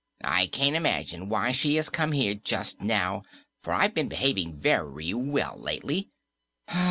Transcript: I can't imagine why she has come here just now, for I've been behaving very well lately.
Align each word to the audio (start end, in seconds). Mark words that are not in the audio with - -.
I 0.23 0.47
can't 0.47 0.75
imagine 0.75 1.29
why 1.29 1.51
she 1.51 1.75
has 1.75 1.91
come 1.91 2.11
here 2.11 2.33
just 2.33 2.81
now, 2.81 3.21
for 3.63 3.71
I've 3.71 3.93
been 3.93 4.07
behaving 4.09 4.55
very 4.59 5.13
well 5.13 5.59
lately. 5.59 6.09